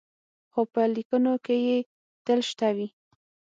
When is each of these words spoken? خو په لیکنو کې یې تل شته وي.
خو 0.51 0.61
په 0.73 0.81
لیکنو 0.95 1.33
کې 1.45 1.55
یې 1.67 1.77
تل 2.25 2.39
شته 2.49 2.69
وي. 2.75 2.87